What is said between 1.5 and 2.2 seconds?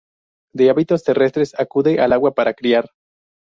acude al